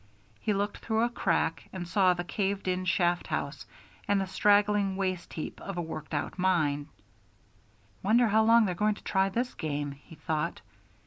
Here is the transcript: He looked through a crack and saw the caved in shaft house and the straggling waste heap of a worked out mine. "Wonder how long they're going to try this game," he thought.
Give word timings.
He 0.39 0.51
looked 0.51 0.77
through 0.79 1.03
a 1.03 1.09
crack 1.09 1.69
and 1.71 1.87
saw 1.87 2.15
the 2.15 2.23
caved 2.23 2.67
in 2.67 2.85
shaft 2.85 3.27
house 3.27 3.67
and 4.07 4.19
the 4.19 4.25
straggling 4.25 4.95
waste 4.95 5.33
heap 5.33 5.61
of 5.61 5.77
a 5.77 5.81
worked 5.83 6.15
out 6.15 6.39
mine. 6.39 6.87
"Wonder 8.01 8.27
how 8.29 8.43
long 8.43 8.65
they're 8.65 8.73
going 8.73 8.95
to 8.95 9.03
try 9.03 9.29
this 9.29 9.53
game," 9.53 9.91
he 9.91 10.15
thought. 10.15 10.61